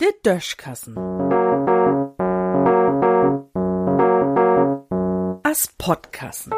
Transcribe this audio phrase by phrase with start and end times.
[0.00, 0.96] Der Döschkassen.
[5.42, 6.52] As Podkassen.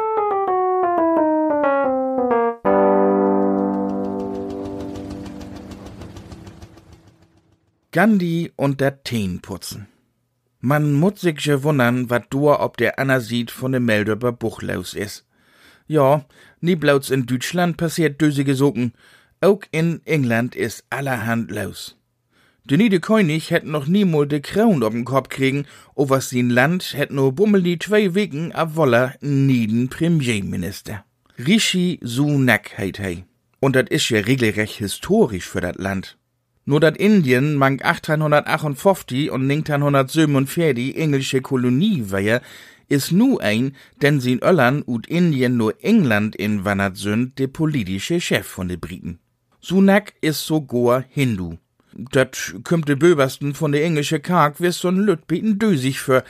[7.93, 9.87] Gandhi und der Teenputzen.
[10.59, 14.63] Man muss sich schon wundern, wat du ob der Anna sieht von dem Meldöber Buch
[14.63, 15.25] los is.
[15.87, 16.25] Ja,
[16.61, 18.93] nie bloß in Deutschland passiert dösige Socken.
[19.41, 21.97] Auch in England is allerhand los.
[22.65, 26.93] De niede König hätt noch niemol de Kraun ob'n Kopf kriegen, o was sin Land
[26.93, 31.03] hätt nur bummel die zwei Wegen a woller nieden Premierminister.
[31.37, 33.25] Rishi Sunak heit hei.
[33.59, 36.17] Und dat is ja regelrecht historisch für dat Land.
[36.65, 42.39] Nur dat Indien mang 1858 und 1947 englische Kolonie war,
[42.87, 48.19] is nu ein, denn sin Öllern ut Indien nur England in wannert sünd de politische
[48.19, 49.19] Chef von de Briten.
[49.59, 51.57] Sunak is sogar Hindu.
[51.95, 56.23] Dat kümmt de Böbersten von de englische Karg wis so'n Lütbeten dösig für.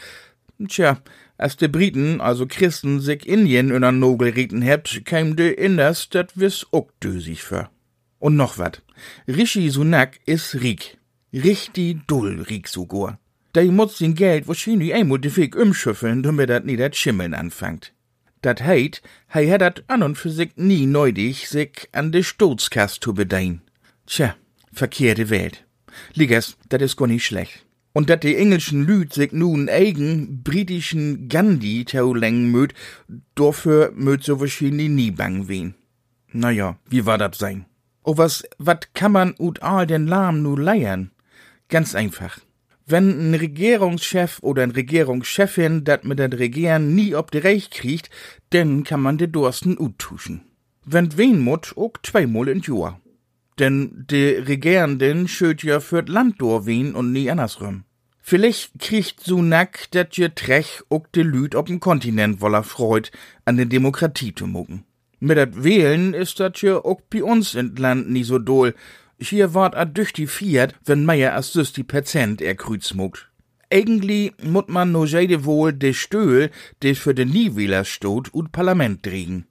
[0.67, 1.01] Tja,
[1.37, 6.09] als de Briten, also Christen, sich Indien in an Nogel rieten hebt, käm de Inders
[6.09, 7.69] dat wis ook dösig für.
[8.19, 8.81] Und noch wat.
[9.27, 10.97] Rishi Sunak is rik.
[11.33, 13.19] Richtig dull rik sogar.
[13.53, 17.93] Dei muss sin Geld wahrscheinlich einmal de Weg umschüffeln, damit dat nie dat Schimmeln anfangt.
[18.41, 23.03] Dat heit, hei hat dat an und für sich nie neudig, sich an de Sturzkast
[23.03, 23.61] zu bedein.
[24.07, 24.35] Tja,
[24.73, 25.65] verkehrte Welt.
[26.15, 27.63] Liggers, dat is gar nicht schlecht.
[27.93, 32.73] Und dat die englischen Lüd sich nun eigen britischen Gandhi taulengen möt,
[33.35, 35.75] dafür möt so wahrscheinlich nie bang wen.
[36.31, 37.65] Na ja, wie war dat sein?
[38.03, 41.11] O was, wat kann man ut all den Lahm nu leiern?
[41.69, 42.39] Ganz einfach.
[42.85, 48.09] Wenn ein Regierungschef oder ein Regierungschefin dat mit den Regieren nie ob de Recht kriegt,
[48.51, 50.41] denn kann man de Dursten ut tuschen.
[50.85, 52.99] Wenn wen mut, ook zweimal in Jahr.
[53.59, 57.85] Denn de Regierenden schöt ja fürt Land wen und nie andersrum.
[58.25, 63.11] Vielleicht kriegt Sunak dat je Trech ook de Lüd ob'n Kontinent woller Freud
[63.45, 64.85] an de Demokratie zu mucken.
[65.19, 68.75] Mit dat Wählen ist dat ja auch bei uns in Land nie so doll.
[69.23, 69.85] Hier wart a
[70.27, 73.29] Fiat, wenn Meier as süß die Patient er krüzmuckt.
[73.71, 76.51] Eigentlich mut man no jede wohl de Stöhl,
[76.81, 79.45] de für de Niewähler stot, ut Parlament drehen.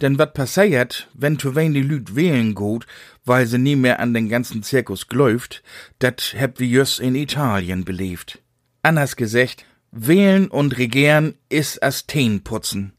[0.00, 2.86] Denn wat passiert, wenn zu wen die Lüd wählen gut,
[3.26, 5.62] weil sie nie mehr an den ganzen Zirkus gläuft,
[5.98, 8.42] dat heb wir jöss in Italien belebt.
[8.82, 12.94] Anders gesagt, wählen und regieren is as Teen putzen.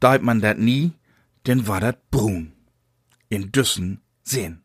[0.00, 0.92] Deit man dat nie,
[1.46, 2.52] denn war dat brun.
[3.30, 4.61] In Düssen sehen.